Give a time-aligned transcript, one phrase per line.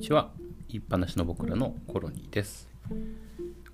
[0.00, 0.30] にちは
[0.66, 2.70] 一般なしの僕らのコロニーです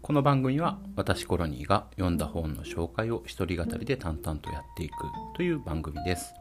[0.03, 4.95] この番組は私コロニーが読んだ本の紹介を一人語りで淡々とやっていく
[5.37, 6.35] という番組です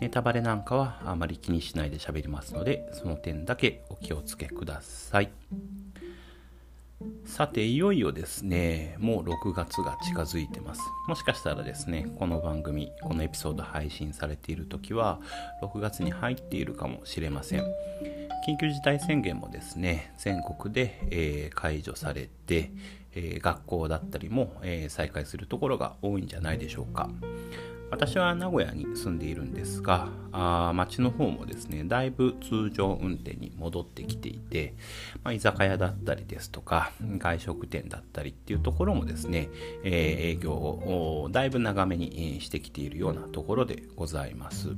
[0.00, 5.30] ネタバレなんかはあまり気にしないで喋りますのでその点だけお気をつけください
[7.24, 10.80] さて、いよいよですね、もう6月が近づいてます。
[11.08, 15.18] もしかしたらですね、この番組、このエピソード配信されている時は、
[15.62, 17.64] 6月に入っているかもしれません。
[18.46, 22.72] 緊急事態宣言もですね、全国で、え、解除されて、
[23.14, 27.08] え、学校だったりも、え、再開するところが多いんじゃないでしょうか。
[27.92, 34.74] 私は名古屋に住んでいるんですが、あ町の方もですね、だいぶ通常運転に戻ってきていて、
[35.22, 39.50] まあ、居酒屋だったりですとか、外食店だったりっていうところもですね、
[39.84, 39.92] えー、
[40.32, 44.70] 営業をだいぶ長めにしてきているようなところでございます。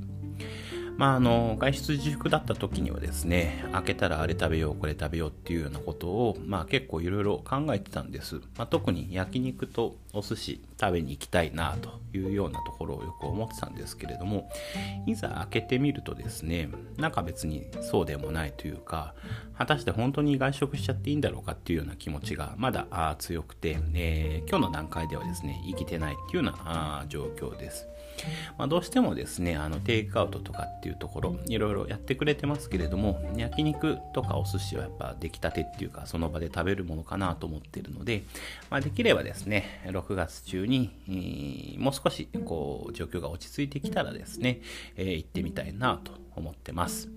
[0.97, 14.49] まあ、あの外出自粛だった時にはですね開けたらあれ食べようこれ食べようっていうようなことを、まあ、結構いろいろ考えてたんです、まあ、特に焼肉とお寿司食べに行きたいなというようなところをよく思ってたんですけれども
[15.07, 19.15] いざ開けてみるとですねなんか別にそうでもないというか
[19.59, 27.89] 果たして本当に外食しちゃっていいんだろうかっていうような気持ちがまだ強くて、えー、今日の段階ではですね生きてないっていうような状況です。
[28.59, 38.25] まあ、どうしてもですね、あのテイクアウトとかってていうところ、いろいろやってくれてますけれども、焼肉とかお寿司はやっぱ出来たてっていうか、その場で食べるものかなと思ってるので、
[38.69, 44.61] まあ、できればですね、6月中に、もう少しこう状況が落ち着いてきたらですね、
[44.97, 47.09] えー、行ってみたいなと思ってます。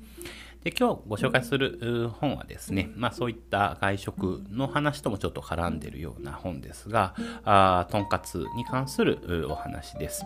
[0.64, 10.26] で今日ご紹介する本はですね、まあ、そういった外食の話ともちょっと絡んでるような本ですが、あとんかつに関するお話です。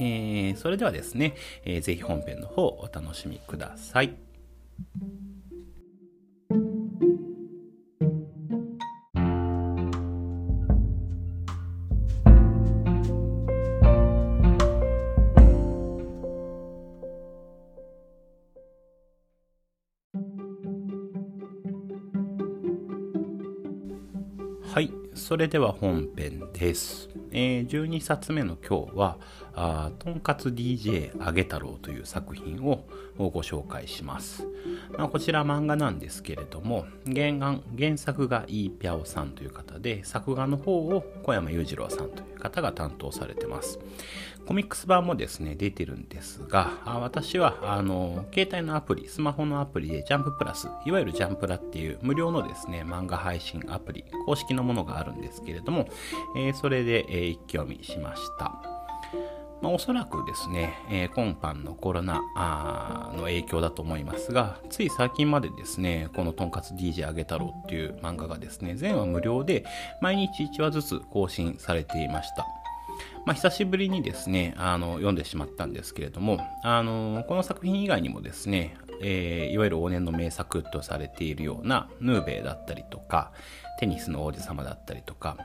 [0.00, 1.34] えー、それではですね、
[1.64, 4.16] えー、ぜひ本編の方お楽しみください。
[24.72, 27.08] はい、それでは本編です。
[27.32, 29.18] えー、12冊目の今日は、
[29.54, 32.84] あとんかつ DJ あげ太郎という作品を
[33.18, 34.46] ご紹介します。
[34.96, 43.78] まあ、こちら漫画なんですけれども、原案、原作がイーピャオさんという方で、作画の方を小山裕次郎さんという方が担当されてます。
[44.46, 55.88] コミックス版もですね、出てるんですが、私は、あの、携帯のアプリ、スマホのアプリでジャンププラス、いわゆるジャンプラっていう無料のですね、漫画配信アプリ、公式のものがあるんですけれども、
[56.36, 58.79] えー、それで、えー、一興味しました。
[59.62, 62.22] まあ、おそらくですね、えー、今般のコロナ
[63.14, 69.64] の影響だと思いますが、つい最近までですね、このとんかつ DJ あげ太郎っていう漫画がですね、全話無料で
[70.00, 72.46] 毎日1話ずつ更新されていました。
[73.26, 83.32] まあ、久しぶりにですね、あの、読んでしまったんですけれども、あの、この作品以外にもですね、えー、いわゆる往年の名作とされているようなヌーベイだったりとか、
[83.80, 85.38] テニスの王子様だったりとか、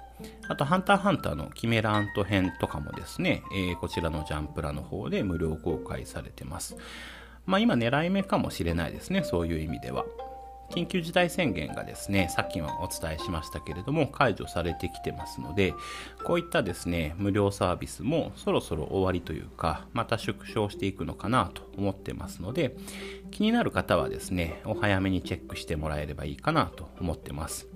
[0.49, 6.75] あと、ハンターハンターのキメラアント編とかもですね、えー、こちらのジャンプラの方で無料公開されてます。
[7.45, 10.05] まあ今狙い目かもしれないですね、そういう意味では。
[10.71, 15.73] 緊急事態宣言がですね、さっきもお伝えしましたけれども、解除されてきてますので、
[16.25, 22.75] こういったですね、無料サービスもそろそろ終わりというか、また縮小していくのかなと思ってますので、
[23.31, 27.67] 気になる方はですね、お早めにチェックしてもらえればいいかなと思ってます。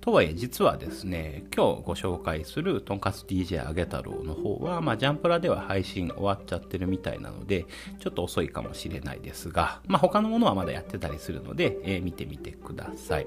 [0.00, 7.66] とはいえ実はですね、今日ご紹介するとんかつ DJ あげ太郎の方は、まあ、ジャンプラでは配信終わっちゃってるみたいなので、
[7.98, 13.26] ちょっと遅いかもしれないですが、まあ、他のものはまだやってたりするので、えー、見てみてください。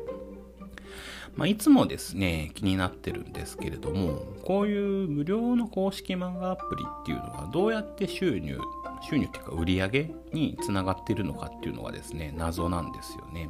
[1.36, 8.60] まあ、いつもですね、気になってるんですけれども、こういう無料の公式漫画アプリっていうのはどうやって収入、
[9.02, 13.50] 収入っていうか売り上げにつながってるのかっていうのがですね、謎なんですよね。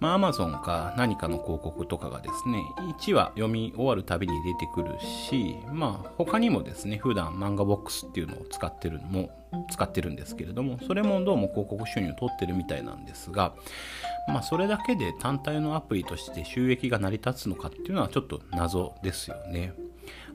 [0.00, 2.64] まあ、Amazon か何かの広告とかがですね、
[2.98, 9.30] 1話読み終わるたびに出てくるし、まあ、他にもですね、普段漫画ボックスっていうのを使ってるのも、
[9.70, 13.54] 使ってるんですけれども、それもどうも広告収入を取ってるみたいなんですが、
[14.26, 19.74] まあ、それだけで単体のアプリとして収益が成り立つのかっていうのはちょっと謎ですよね。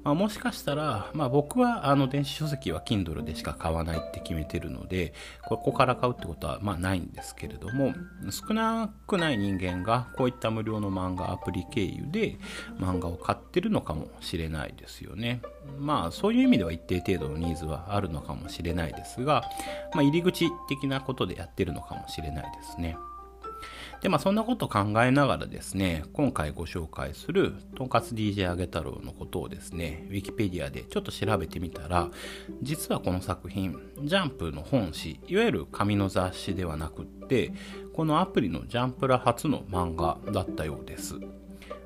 [0.05, 5.13] まあ、もしかしたら、まあ、僕はあの電子書籍は Kindle でしか買わないって決めてるので、
[5.43, 7.91] ここから買うってことはまあないんですけれども、
[8.29, 12.37] 少なくない人間がこういった無料の漫画アプリ経由で
[12.79, 15.41] 漫画を買ってるのかもしれないですよね。
[15.79, 19.43] まあそういう意味では一定程度のニーズはあるのかもしれないですが、
[19.95, 22.95] まあ、入り口的なことでやってるのかもしれないですね。
[24.01, 32.09] で、まあそんなことを考えながらですね、今回ご紹介するとんかつ DJ あげ太郎のことをですね、ウィキペディアでちょっと調べてみたら、
[32.61, 37.53] 実はこの作品、ジャンプの本誌、いわゆる紙の雑誌ではなくって、
[37.93, 41.15] このアプリのジャンプラ初の漫画だったようです。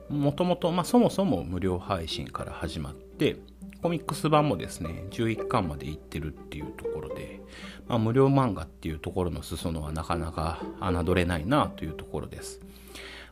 [0.09, 3.37] もともと、まあそもそも無料配信から始まって、
[3.81, 7.41] コミックス版もですね、11巻までいってるっていうところで、
[7.87, 12.59] まあ、無料漫画っていうところの裾野はなかなか侮れないなというところです。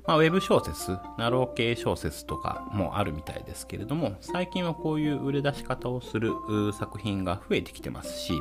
[0.08, 6.32] まあ、ウェブ小説、ナロー系小説とかもあるみたいですけれども、最近はこういう売れ出し方をする
[6.72, 8.32] 作品が増えてきてますし、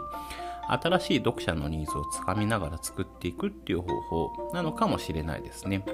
[0.69, 5.85] 新しい読者のニーズをつかみながら作っていくっていう方法なのかもしれないですね。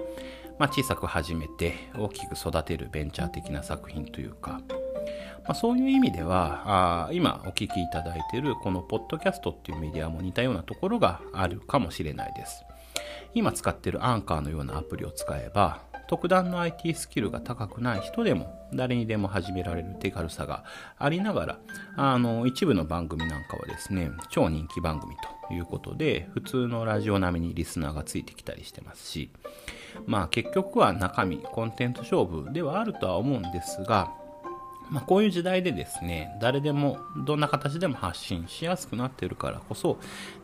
[0.59, 4.61] まあ、小さく始めて大きく育てるベンチャー的な作品というか、
[5.45, 12.65] まあ、そういう意味ではあ今お聞きいただいているこのポッドキャストっていうメディアも似たようなところがあるかもしれないです。
[13.35, 20.65] 今使ってるアンカーのようなアプリを使えば特段の IT スキルが高くない人でも誰にでも始められる手軽さが
[20.99, 21.59] ありながら
[21.97, 25.15] あの一部の番組なんかはですね超人気番組
[25.49, 29.31] ということで普通のラジオ並みにリスナーがついてきたりしてますし
[30.07, 34.13] まあ結局は中身コンテンツ勝負ではあるとは思うんですが
[34.93, 39.99] まあ、こういう時代でですね、誰でもどんな形でも発信しやすくなっているからこそ、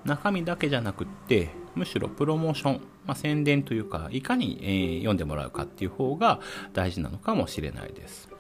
[0.07, 6.41] 中身だけじゃなくって、むしろプロモーション、まあ、宣伝というか、いかに、えー、読んでもらうかっていう方が
[6.73, 8.31] 大事なのかもしれないです。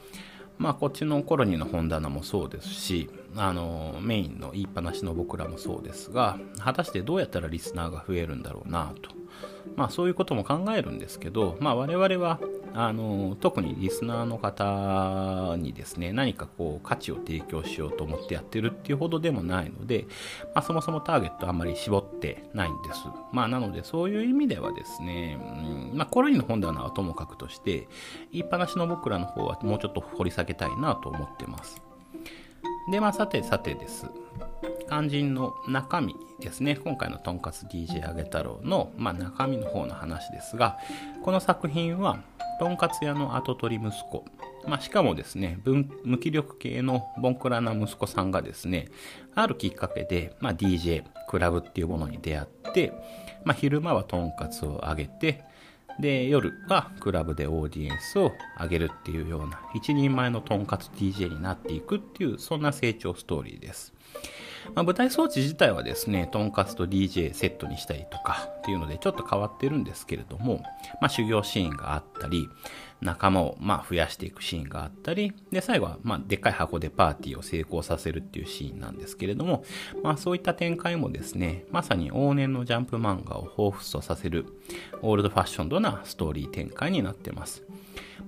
[0.56, 9.10] まあ、こっちのコロニーの本棚もそうですし、あの、メインの言いっぱなしの僕らもそうですが、果たしてどうやったらリスナーが増えるんだろうなと。
[9.78, 12.40] まあ、そういうことも考えるんですけど、まあ、我々は
[12.74, 20.06] あの特にリスナーの方にですね何かこう価値を提供しようと思ってやってるっていうほどでもないので、
[20.52, 23.04] まあ、そもそもターゲットあんまり絞ってないんです。
[23.32, 27.86] まあ、なのでそういう意味ではですね、うんまあ、コロニーの本棚はともかくとして
[28.32, 31.80] 言いっぱなしの僕らの方はもうちょっと掘り下げたいなと思ってます。
[32.90, 34.06] で、まあ、さてさてです。
[34.88, 36.76] 肝心の中身ですね。
[36.76, 40.78] 今回のとんかつ DJ あげ太郎の、まあ、中身の方の話ですが、
[41.22, 42.22] この作品は、
[42.58, 44.24] とんかつ屋の跡取り息子、
[44.66, 45.60] まあ、しかもですね、
[46.04, 48.88] 無気力系のボンクラな息子さんがですね、
[49.34, 52.92] あるきっかけで、まあ、DJ、クラブっていうものに出会って、
[53.44, 55.44] まあ、昼間はとんかつをあげて、
[56.00, 63.92] で、夜はクラブでオーディエンスを上げるっていうような、一人前のとんかつ DJ になっていくっていう、そんな成長ストーリーです。
[64.74, 70.62] まあ、舞台装置自体はですね、とんかつと DJ セットにしたりとかっていうのでちょっと変わってるんですけれども、
[71.00, 72.48] まあ、修行シーンがあったり、
[73.00, 79.64] 仲間をま増やしていくシーンがあったり、で、最後はまでっかい箱でパーティーを成功させるっていうシーンなんですけれども、
[80.02, 84.46] まあそういった展開もですね、まさに往年のジャンプ漫画を彷彿とさせる
[85.02, 87.64] オールドファッションドなストーリー展開になってます。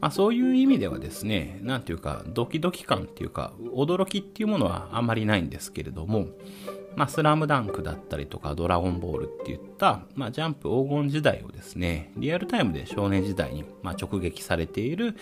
[0.01, 6.29] まあ、そういう意味ではですね、なんていうか、ドキドキ感っていうか、驚きっていうものはあまりないんですけれども、
[7.01, 15.17] まあ、スラムダンクだったりとか、ドラゴンボールっていった、まあ、ジャンプ黄金時代をですね、リアルタイムで少年時代に、まあ、直撃されている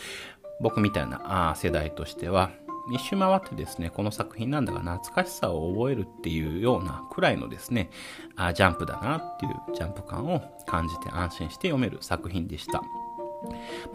[0.61, 2.51] 僕みたいなあ世代としては、
[2.93, 7.91] 一周回ってですね、この作品なんだか懐かしさを覚えるっていうようなくらいのですね、
[8.35, 12.83] あジャンプだなっていうジャンプ感を感じて安心して読める作品でした。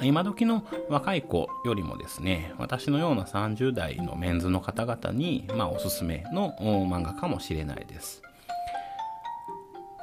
[0.01, 8.21] 今時の若い子よりもですね、私のような30代のメンズの方々に、まあ、おすすめの漫画かもしれないです。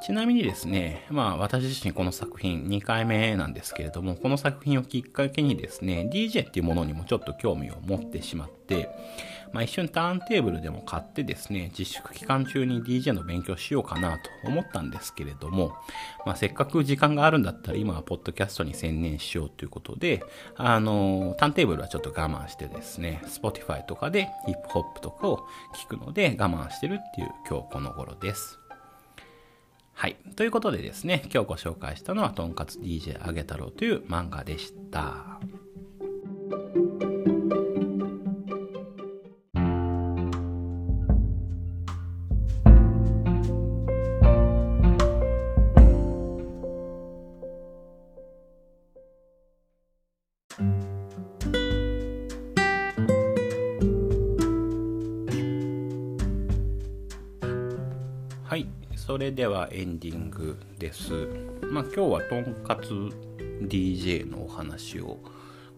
[0.03, 8.89] ちなみにですね、まあ私自身この作品2回目なんですけれども、この作品をきっかけにですね、DJ っていうものにもちょっと興味を持ってしまって、
[9.53, 15.75] まあ、一瞬ターンテーブルでも買ってですね、自粛期間中に DJ の勉強しようかなと思ったんですけれども、
[16.25, 20.23] まあ、せっかく時間があるんだったら今はポッドキャストに専念しようということで、
[20.55, 28.60] あの、ターンテーブルはちょっと我慢してですね、Spotify とかでヒップホップとかを聞くので我慢してるっていう今日この頃です。
[30.01, 30.17] はい。
[30.35, 35.39] ということでですね、今日ご紹介したのは、とんかつ DJ あげ太郎という漫画でした。
[59.11, 61.27] それではエンディングです。
[61.69, 62.93] まあ、今日はとんかつ
[63.67, 65.19] DJ のお話を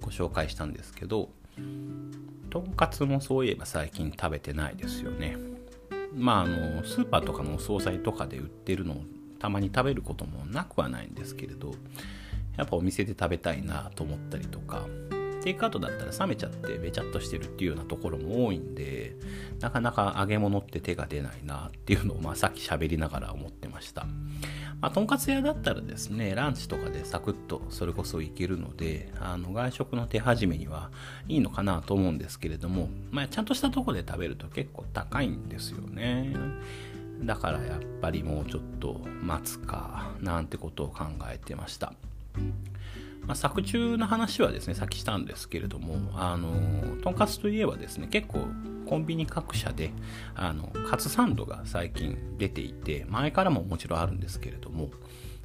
[0.02, 1.30] ご紹介したんですけど、
[2.50, 5.38] とんかつもそういえば最近食べてないですよね。
[6.14, 9.02] まあ、あの、スーパーとかのお惣菜とかで売ってるのを
[9.38, 11.72] たまに食べることもなくはないんですけれど
[12.58, 14.86] やっぱお店で食べたいなと思ったりとか
[15.42, 19.16] テイクアウトだったら冷めちゃってべちゃっとしてるっていうようなところも多いんで
[19.61, 24.06] なかなか揚げ物って手が出ないなっていうのを、まあ、さっき喋りながら思ってました。
[24.80, 30.90] まあ、とんかつ屋だったらですね、ランチとかでサクッとそれこそいけるので、あの外食の手始めには
[31.28, 36.34] いいのかなと思うんですけれども、まあ、ちゃんとしたとこで食べると結構高いんですよね。
[37.22, 41.92] だからやっぱりもうちょっと待つかなんてことを考えてました。
[43.26, 48.48] まあ、作中の話はですね、先したんですけれども、あの、とんかつといえばですね、結構
[48.86, 49.92] コンビニ各社で、
[50.34, 54.90] あの、カツサンドが最近出ていて、前からももちろんあるんですけれども、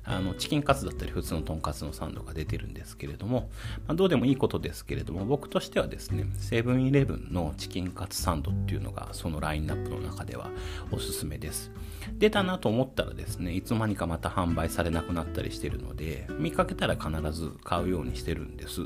[0.08, 3.50] あのチキンカツだったり普通のとんかつのサンドが出てるんですけれども、
[3.88, 10.50] まあ、どうでもいいことですけれども僕としてはですねセブンイレブンのチキンカツサンドっていうのがそのラインナップの中では
[10.92, 11.72] おすすめです。
[12.18, 18.82] 出たなと思ったらですねいつの間にかまた販売されなくなったりしてるので見かけたら必ず買うようにしてるんです。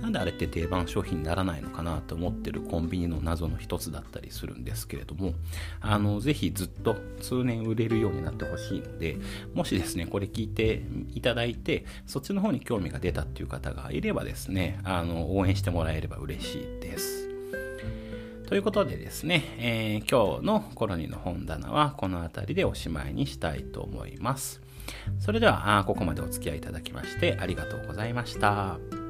[0.00, 5.34] なんであれって定番商品にならないのかなと思ってるコンビニの謎の一つだったりするんですけれども
[5.80, 9.18] あのぜひずっと通年売れるようになってほしいので
[9.54, 10.82] もしですねこれ聞いてて
[11.14, 17.28] いただいて、そっちの方に興味が出たっていう方がいればですね、あの、応援してもらえれば嬉しいです。
[18.46, 24.60] ということでですね、えー、今日のコロニーの本棚はこの辺りでおしまいにしたいと思います。
[25.18, 29.03] それでは、ここまでお付き合いいただきましてありがとうございました。